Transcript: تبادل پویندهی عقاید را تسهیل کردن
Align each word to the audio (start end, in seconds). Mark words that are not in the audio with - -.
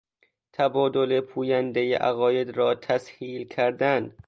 تبادل 0.53 1.21
پویندهی 1.21 1.93
عقاید 1.93 2.57
را 2.57 2.75
تسهیل 2.75 3.47
کردن 3.47 4.15